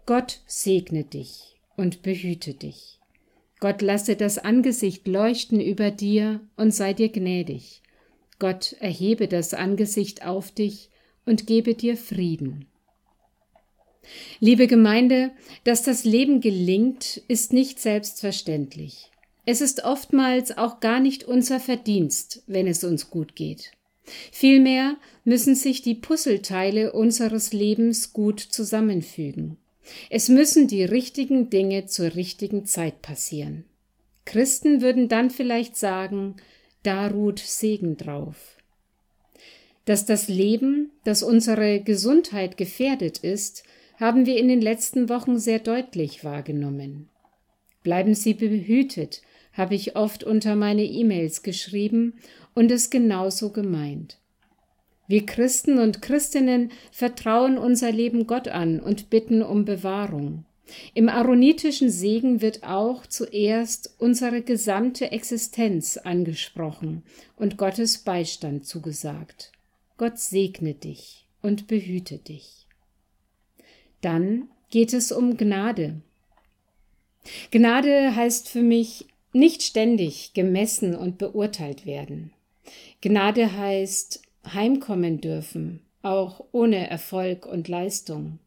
Gott 0.05 0.41
segne 0.47 1.03
dich 1.03 1.55
und 1.75 2.01
behüte 2.01 2.53
dich. 2.53 2.99
Gott 3.59 3.81
lasse 3.81 4.15
das 4.15 4.37
Angesicht 4.37 5.07
leuchten 5.07 5.59
über 5.59 5.91
dir 5.91 6.41
und 6.55 6.71
sei 6.71 6.93
dir 6.93 7.09
gnädig. 7.09 7.81
Gott 8.39 8.75
erhebe 8.79 9.27
das 9.27 9.53
Angesicht 9.53 10.25
auf 10.25 10.51
dich 10.51 10.89
und 11.25 11.47
gebe 11.47 11.73
dir 11.73 11.97
Frieden. 11.97 12.67
Liebe 14.39 14.67
Gemeinde, 14.67 15.31
dass 15.63 15.83
das 15.83 16.03
Leben 16.03 16.39
gelingt, 16.39 17.21
ist 17.27 17.51
nicht 17.51 17.79
selbstverständlich. 17.79 19.11
Es 19.45 19.61
ist 19.61 19.83
oftmals 19.83 20.57
auch 20.57 20.79
gar 20.79 20.99
nicht 20.99 21.23
unser 21.23 21.59
Verdienst, 21.59 22.43
wenn 22.47 22.67
es 22.67 22.83
uns 22.83 23.09
gut 23.09 23.35
geht. 23.35 23.71
Vielmehr 24.31 24.95
müssen 25.25 25.55
sich 25.55 25.81
die 25.81 25.95
Puzzleteile 25.95 26.93
unseres 26.93 27.51
Lebens 27.53 28.13
gut 28.13 28.39
zusammenfügen. 28.39 29.57
Es 30.09 30.29
müssen 30.29 30.67
die 30.67 30.83
richtigen 30.83 31.49
Dinge 31.49 31.85
zur 31.85 32.15
richtigen 32.15 32.65
Zeit 32.65 33.01
passieren. 33.01 33.65
Christen 34.25 34.81
würden 34.81 35.07
dann 35.07 35.29
vielleicht 35.29 35.77
sagen, 35.77 36.35
da 36.87 37.07
ruht 37.07 37.39
Segen 37.39 37.97
drauf. 37.97 38.55
Dass 39.83 40.05
das 40.05 40.29
Leben, 40.29 40.91
dass 41.03 41.21
unsere 41.21 41.81
Gesundheit 41.81 42.55
gefährdet 42.55 43.17
ist, 43.17 43.63
haben 43.99 44.25
wir 44.25 44.37
in 44.37 44.47
den 44.47 44.61
letzten 44.61 45.09
Wochen 45.09 45.37
sehr 45.37 45.59
deutlich 45.59 46.23
wahrgenommen. 46.23 47.09
Bleiben 47.83 48.13
Sie 48.13 48.33
behütet, 48.33 49.21
habe 49.51 49.75
ich 49.75 49.97
oft 49.97 50.23
unter 50.23 50.55
meine 50.55 50.85
E-Mails 50.85 51.43
geschrieben 51.43 52.13
und 52.53 52.71
es 52.71 52.89
genauso 52.89 53.51
gemeint. 53.51 54.17
Wir 55.09 55.25
Christen 55.25 55.79
und 55.79 56.01
Christinnen 56.01 56.71
vertrauen 56.93 57.57
unser 57.57 57.91
Leben 57.91 58.27
Gott 58.27 58.47
an 58.47 58.79
und 58.79 59.09
bitten 59.09 59.41
um 59.41 59.65
Bewahrung. 59.65 60.45
Im 60.93 61.09
aaronitischen 61.09 61.89
Segen 61.89 62.41
wird 62.41 62.63
auch 62.63 63.05
zuerst 63.05 63.95
unsere 63.99 64.41
gesamte 64.41 65.11
Existenz 65.11 65.97
angesprochen 65.97 67.03
und 67.35 67.57
Gottes 67.57 67.99
Beistand 67.99 68.65
zugesagt. 68.65 69.51
Gott 69.97 70.19
segne 70.19 70.73
dich 70.73 71.25
und 71.41 71.67
behüte 71.67 72.17
dich. 72.17 72.67
Dann 74.01 74.49
geht 74.69 74.93
es 74.93 75.11
um 75.11 75.37
Gnade. 75.37 76.01
Gnade 77.51 78.15
heißt 78.15 78.49
für 78.49 78.61
mich 78.61 79.07
nicht 79.33 79.63
ständig 79.63 80.33
gemessen 80.33 80.95
und 80.95 81.17
beurteilt 81.17 81.85
werden. 81.85 82.31
Gnade 83.01 83.55
heißt 83.55 84.21
heimkommen 84.53 85.21
dürfen, 85.21 85.81
auch 86.01 86.43
ohne 86.51 86.89
Erfolg 86.89 87.45
und 87.45 87.67
Leistung. 87.67 88.39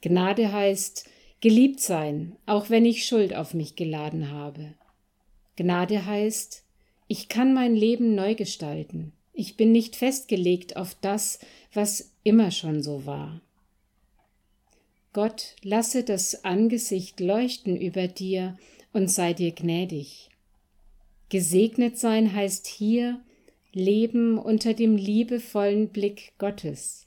Gnade 0.00 0.52
heißt 0.52 1.08
geliebt 1.44 1.80
sein, 1.80 2.36
auch 2.46 2.70
wenn 2.70 2.86
ich 2.86 3.04
Schuld 3.04 3.36
auf 3.36 3.52
mich 3.52 3.76
geladen 3.76 4.30
habe. 4.30 4.72
Gnade 5.56 6.06
heißt, 6.06 6.64
ich 7.06 7.28
kann 7.28 7.52
mein 7.52 7.76
Leben 7.76 8.14
neu 8.14 8.34
gestalten. 8.34 9.12
Ich 9.34 9.58
bin 9.58 9.70
nicht 9.70 9.94
festgelegt 9.94 10.78
auf 10.78 10.96
das, 11.02 11.38
was 11.74 12.12
immer 12.22 12.50
schon 12.50 12.82
so 12.82 13.04
war. 13.04 13.42
Gott, 15.12 15.54
lasse 15.60 16.02
das 16.02 16.46
Angesicht 16.46 17.20
leuchten 17.20 17.76
über 17.76 18.08
dir 18.08 18.56
und 18.94 19.10
sei 19.10 19.34
dir 19.34 19.52
gnädig. 19.52 20.30
Gesegnet 21.28 21.98
sein 21.98 22.32
heißt 22.32 22.66
hier 22.66 23.20
Leben 23.74 24.38
unter 24.38 24.72
dem 24.72 24.96
liebevollen 24.96 25.90
Blick 25.90 26.32
Gottes. 26.38 27.06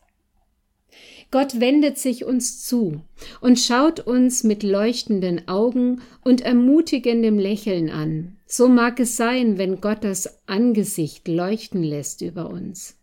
Gott 1.30 1.60
wendet 1.60 1.98
sich 1.98 2.24
uns 2.24 2.64
zu 2.66 3.02
und 3.42 3.60
schaut 3.60 4.00
uns 4.00 4.44
mit 4.44 4.64
leuchtenden 4.64 5.48
Augen 5.48 6.02
und 6.24 6.42
ermutigendem 6.42 7.38
Lächeln 7.38 7.90
an. 7.90 8.38
So 8.46 8.70
mag 8.70 9.00
es 9.00 9.18
sein, 9.18 9.58
wenn 9.58 9.82
Gott 9.82 10.04
das 10.04 10.40
Angesicht 10.48 11.28
leuchten 11.28 11.84
lässt 11.84 12.22
über 12.22 12.50
uns. 12.50 12.96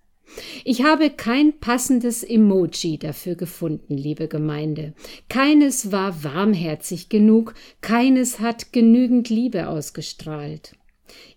Ich 0.65 0.83
habe 0.83 1.11
kein 1.11 1.59
passendes 1.61 2.23
Emoji 2.23 2.99
dafür 2.99 3.35
gefunden, 3.35 3.97
liebe 3.97 4.27
Gemeinde. 4.27 4.95
Keines 5.29 5.93
war 5.93 6.25
warmherzig 6.25 7.11
genug, 7.11 7.55
keines 7.83 8.41
hat 8.41 8.73
genügend 8.73 9.29
Liebe 9.29 9.69
ausgestrahlt. 9.69 10.77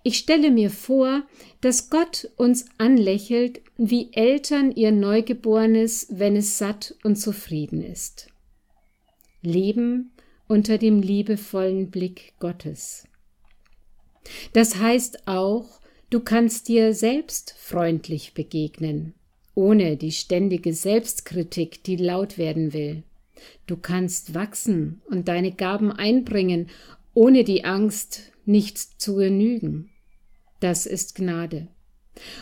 Ich 0.04 0.18
stelle 0.18 0.52
mir 0.52 0.70
vor, 0.70 1.24
dass 1.62 1.90
Gott 1.90 2.30
uns 2.38 2.66
anlächelt, 2.78 3.62
wie 3.78 4.14
Eltern 4.14 4.72
ihr 4.72 4.92
Neugeborenes, 4.92 6.08
wenn 6.10 6.36
es 6.36 6.58
satt 6.58 6.96
und 7.04 7.18
zufrieden 7.18 7.82
ist. 7.82 8.28
Leben 9.42 10.12
unter 10.48 10.78
dem 10.78 11.02
liebevollen 11.02 11.90
Blick 11.92 12.34
Gottes. 12.40 13.08
Das 14.54 14.78
heißt 14.78 15.28
auch, 15.28 15.80
Du 16.10 16.22
kannst 16.22 16.70
dir 16.70 16.94
selbst 16.94 17.54
freundlich 17.60 18.34
begegnen, 18.34 19.14
ohne 19.56 19.98
die 19.98 20.14
ständige 20.14 20.74
Selbstkritik, 20.74 21.84
die 21.84 21.98
laut 21.98 22.38
werden 22.38 22.72
will. 22.72 23.04
Du 23.66 23.76
kannst 23.76 24.34
wachsen 24.34 25.02
und 25.10 25.28
deine 25.28 25.52
Gaben 25.52 25.92
einbringen, 25.92 26.70
ohne 27.14 27.44
die 27.44 27.66
Angst, 27.66 28.32
nicht 28.48 28.78
zu 28.78 29.16
genügen. 29.16 29.90
Das 30.60 30.86
ist 30.86 31.16
Gnade. 31.16 31.68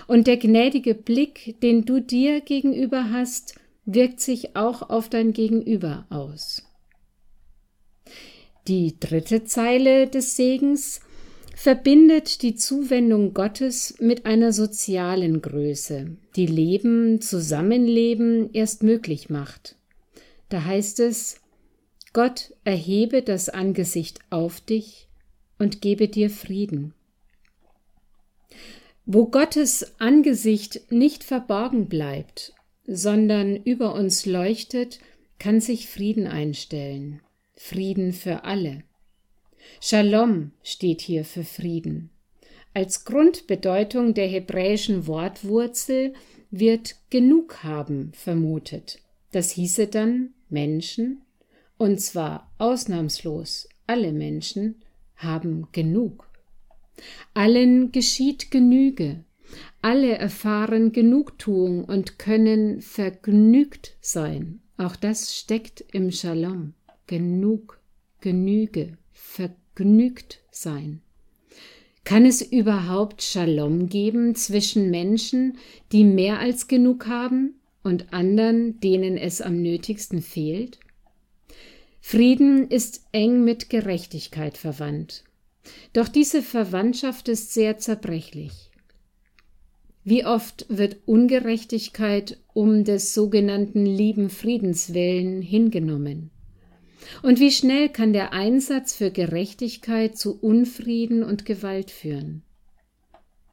Und 0.08 0.28
der 0.28 0.38
gnädige 0.38 0.96
Blick, 0.96 1.60
den 1.62 1.86
du 1.86 2.00
dir 2.00 2.42
gegenüber 2.42 3.12
hast, 3.12 3.56
wirkt 3.86 4.20
sich 4.20 4.56
auch 4.56 4.90
auf 4.90 5.10
dein 5.10 5.34
Gegenüber 5.34 6.06
aus. 6.10 6.64
Die 8.68 9.00
dritte 9.00 9.44
Zeile 9.44 10.08
des 10.08 10.36
Segens 10.36 11.02
verbindet 11.56 12.42
die 12.42 12.56
Zuwendung 12.56 13.34
Gottes 13.34 13.96
mit 14.00 14.26
einer 14.26 14.52
sozialen 14.52 15.42
Größe, 15.42 16.18
die 16.36 16.48
Leben, 16.48 17.22
Zusammenleben 17.22 18.50
erst 18.54 18.82
möglich 18.82 19.30
macht. 19.30 19.76
Da 20.50 20.64
heißt 20.64 21.00
es, 21.00 21.42
Gott 22.12 22.54
erhebe 22.64 23.22
das 23.22 23.50
Angesicht 23.50 24.20
auf 24.30 24.62
dich 24.62 25.05
und 25.60 25.82
gebe 25.82 26.08
dir 26.08 26.30
Frieden. 26.30 26.94
Wo 29.06 29.28
Gottes 29.28 30.00
Angesicht 30.00 30.92
nicht 30.92 31.24
verborgen 31.24 31.88
bleibt, 31.88 32.54
sondern 32.88 33.56
über 33.56 33.94
uns 33.94 34.26
leuchtet, 34.26 35.00
kann 35.40 35.60
sich 35.62 35.88
Frieden 35.88 36.28
einstellen, 36.28 37.22
Frieden 37.54 38.14
für 38.14 38.44
alle. 38.44 38.84
Shalom 39.82 40.52
steht 40.64 41.02
hier 41.02 41.26
für 41.26 41.44
Frieden. 41.44 42.10
Als 42.74 43.06
Grundbedeutung 43.06 44.14
der 44.14 44.28
hebräischen 44.28 45.08
Wortwurzel 45.08 46.14
wird 46.52 46.96
genug 47.10 47.64
haben 47.64 48.12
vermutet. 48.14 49.00
Das 49.32 49.52
hieße 49.52 49.88
dann 49.88 50.34
Menschen, 50.50 51.22
und 51.78 52.00
zwar 52.00 52.52
ausnahmslos 52.58 53.70
alle 53.88 54.12
Menschen, 54.12 54.82
haben 55.18 55.68
genug. 55.72 56.30
Allen 57.34 57.92
geschieht 57.92 58.52
Genüge, 58.52 59.24
alle 59.82 60.18
erfahren 60.18 60.92
Genugtuung 60.92 61.86
und 61.86 62.18
können 62.18 62.82
vergnügt 62.82 63.98
sein. 64.02 64.62
Auch 64.78 64.96
das 64.96 65.36
steckt 65.36 65.84
im 65.94 66.12
Shalom. 66.12 66.74
Genug, 67.08 67.80
Genüge, 68.20 68.98
vergnügt 69.12 70.42
sein. 70.52 71.02
Kann 72.04 72.26
es 72.26 72.42
überhaupt 72.42 73.22
Shalom 73.22 73.90
geben 73.90 74.36
zwischen 74.36 74.92
Menschen, 74.92 75.58
die 75.92 76.04
mehr 76.04 76.40
als 76.40 76.68
genug 76.68 77.08
haben 77.08 77.56
und 77.84 78.14
anderen, 78.14 78.80
denen 78.80 79.18
es 79.18 79.42
am 79.42 79.62
nötigsten 79.62 80.22
fehlt? 80.22 80.80
Frieden 82.08 82.68
ist 82.68 83.02
eng 83.14 83.44
mit 83.44 83.72
Gerechtigkeit 83.72 84.60
verwandt. 84.60 85.24
Doch 85.92 86.08
diese 86.08 86.44
Verwandtschaft 86.44 87.28
ist 87.30 87.52
sehr 87.52 87.80
zerbrechlich. 87.80 88.70
Wie 90.04 90.24
oft 90.24 90.68
wird 90.70 90.98
Ungerechtigkeit 91.08 92.38
um 92.54 92.84
des 92.84 93.16
sogenannten 93.16 93.88
lieben 93.88 94.30
Friedens 94.30 94.94
willen 94.94 95.42
hingenommen? 95.42 96.30
Und 97.24 97.40
wie 97.40 97.50
schnell 97.50 97.90
kann 97.90 98.14
der 98.14 98.34
Einsatz 98.34 98.94
für 98.94 99.10
Gerechtigkeit 99.10 100.16
zu 100.16 100.40
Unfrieden 100.40 101.24
und 101.24 101.44
Gewalt 101.44 101.90
führen? 101.90 102.44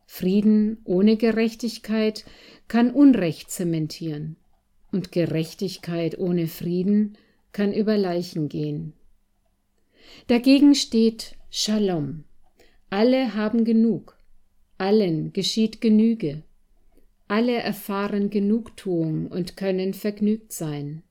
Frieden 0.04 0.76
ohne 0.84 1.16
Gerechtigkeit 1.16 2.26
kann 2.68 2.90
Unrecht 2.90 3.50
zementieren, 3.50 4.36
und 4.92 5.10
Gerechtigkeit 5.10 6.18
ohne 6.18 6.48
Frieden 6.48 7.16
kann 7.52 7.72
über 7.72 7.96
Leichen 7.96 8.48
gehen. 8.48 8.94
Dagegen 10.26 10.74
steht 10.74 11.36
Shalom. 11.50 12.24
Alle 12.90 13.34
haben 13.34 13.64
genug, 13.64 14.16
allen 14.78 15.32
geschieht 15.32 15.80
Genüge, 15.80 16.42
alle 17.28 17.54
erfahren 17.54 18.30
Genugtuung 18.30 19.26
und 19.26 19.56
können 19.56 19.94
vergnügt 19.94 20.52
sein. 20.52 21.02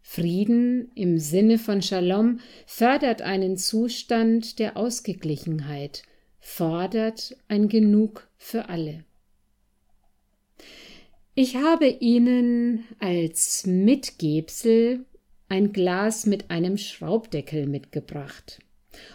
Frieden 0.00 0.90
im 0.94 1.18
Sinne 1.18 1.58
von 1.58 1.82
Shalom 1.82 2.40
fördert 2.66 3.20
einen 3.20 3.58
Zustand 3.58 4.58
der 4.58 4.78
Ausgeglichenheit, 4.78 6.02
fordert 6.40 7.36
ein 7.48 7.68
Genug 7.68 8.28
für 8.38 8.70
alle. 8.70 9.04
Ich 11.34 11.56
habe 11.56 11.86
Ihnen 11.86 12.84
als 12.98 13.66
Mitgebsel 13.66 15.04
ein 15.48 15.72
Glas 15.72 16.26
mit 16.26 16.50
einem 16.50 16.76
Schraubdeckel 16.76 17.66
mitgebracht. 17.66 18.60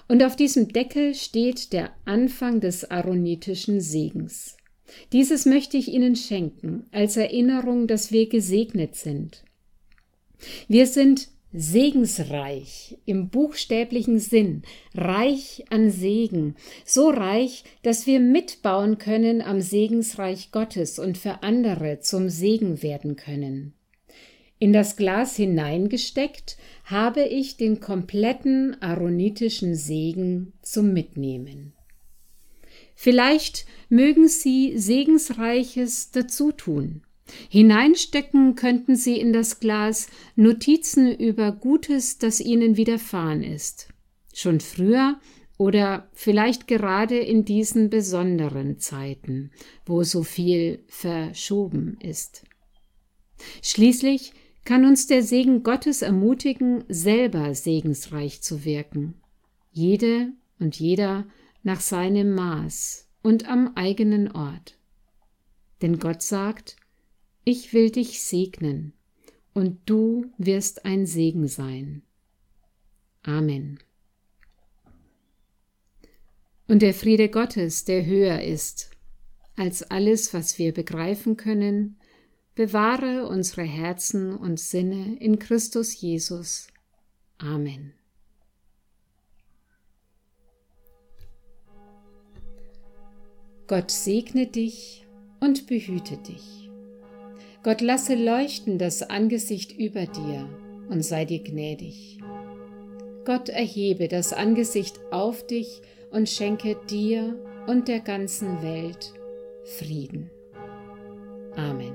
Und 0.07 0.23
auf 0.23 0.35
diesem 0.35 0.69
Deckel 0.69 1.13
steht 1.13 1.73
der 1.73 1.91
Anfang 2.05 2.59
des 2.61 2.89
aaronitischen 2.89 3.81
Segens. 3.81 4.57
Dieses 5.11 5.45
möchte 5.45 5.77
ich 5.77 5.87
Ihnen 5.87 6.15
schenken, 6.15 6.85
als 6.91 7.17
Erinnerung, 7.17 7.87
dass 7.87 8.11
wir 8.11 8.29
gesegnet 8.29 8.95
sind. 8.95 9.43
Wir 10.67 10.87
sind 10.87 11.29
segensreich 11.53 12.97
im 13.05 13.29
buchstäblichen 13.29 14.19
Sinn, 14.19 14.63
reich 14.95 15.63
an 15.69 15.91
Segen, 15.91 16.55
so 16.83 17.09
reich, 17.09 17.63
dass 17.83 18.07
wir 18.07 18.19
mitbauen 18.19 18.97
können 18.97 19.41
am 19.41 19.61
Segensreich 19.61 20.51
Gottes 20.51 20.97
und 20.97 21.17
für 21.17 21.43
andere 21.43 21.99
zum 21.99 22.29
Segen 22.29 22.81
werden 22.81 23.15
können. 23.15 23.73
In 24.63 24.71
das 24.71 24.95
Glas 24.95 25.35
hineingesteckt 25.35 26.55
habe 26.85 27.23
ich 27.23 27.57
den 27.57 27.81
kompletten 27.81 28.81
aaronitischen 28.81 29.75
Segen 29.75 30.53
zum 30.61 30.93
Mitnehmen. 30.93 31.73
Vielleicht 32.95 33.65
mögen 33.89 34.29
Sie 34.29 34.77
Segensreiches 34.77 36.11
dazutun. 36.11 37.01
Hineinstecken 37.49 38.55
könnten 38.55 38.95
Sie 38.95 39.19
in 39.19 39.33
das 39.33 39.59
Glas 39.59 40.07
Notizen 40.37 41.13
über 41.13 41.51
Gutes, 41.51 42.17
das 42.17 42.39
Ihnen 42.39 42.77
widerfahren 42.77 43.43
ist. 43.43 43.89
Schon 44.33 44.61
früher 44.61 45.19
oder 45.57 46.09
vielleicht 46.13 46.69
gerade 46.69 47.17
in 47.17 47.43
diesen 47.43 47.89
besonderen 47.89 48.79
Zeiten, 48.79 49.51
wo 49.85 50.03
so 50.03 50.23
viel 50.23 50.85
verschoben 50.87 51.97
ist. 52.01 52.45
Schließlich 53.61 54.31
kann 54.65 54.85
uns 54.85 55.07
der 55.07 55.23
Segen 55.23 55.63
Gottes 55.63 56.01
ermutigen, 56.01 56.83
selber 56.87 57.53
segensreich 57.53 58.41
zu 58.41 58.63
wirken. 58.65 59.15
Jede 59.71 60.31
und 60.59 60.79
jeder 60.79 61.27
nach 61.63 61.81
seinem 61.81 62.33
Maß 62.33 63.09
und 63.21 63.47
am 63.47 63.73
eigenen 63.75 64.31
Ort. 64.31 64.77
Denn 65.81 65.99
Gott 65.99 66.21
sagt, 66.21 66.77
ich 67.43 67.73
will 67.73 67.89
dich 67.89 68.23
segnen, 68.23 68.93
und 69.53 69.81
du 69.85 70.25
wirst 70.37 70.85
ein 70.85 71.05
Segen 71.05 71.47
sein. 71.47 72.01
Amen. 73.21 73.79
Und 76.67 76.81
der 76.81 76.93
Friede 76.93 77.29
Gottes, 77.29 77.85
der 77.85 78.05
höher 78.05 78.41
ist 78.41 78.89
als 79.55 79.83
alles, 79.83 80.33
was 80.33 80.57
wir 80.57 80.73
begreifen 80.73 81.37
können, 81.37 81.97
bewahre 82.55 83.27
unsere 83.27 83.63
Herzen 83.63 84.35
und 84.35 84.59
Sinne 84.59 85.17
in 85.19 85.39
Christus 85.39 85.99
Jesus. 85.99 86.67
Amen. 87.37 87.93
Gott 93.67 93.91
segne 93.91 94.45
dich 94.47 95.07
und 95.39 95.67
behüte 95.67 96.17
dich. 96.17 96.69
Gott 97.63 97.79
lasse 97.81 98.15
leuchten 98.15 98.77
das 98.77 99.01
Angesicht 99.01 99.71
über 99.71 100.05
dir 100.05 100.47
und 100.89 101.01
sei 101.03 101.25
dir 101.25 101.41
gnädig. 101.41 102.19
Gott 103.25 103.47
erhebe 103.47 104.09
das 104.09 104.33
Angesicht 104.33 104.99
auf 105.11 105.47
dich 105.47 105.81
und 106.11 106.27
schenke 106.27 106.77
dir 106.89 107.39
und 107.65 107.87
der 107.87 108.01
ganzen 108.01 108.61
Welt 108.61 109.13
Frieden. 109.63 110.29
Amen. 111.55 111.92